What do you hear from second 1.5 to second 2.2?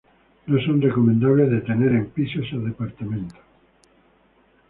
de tener en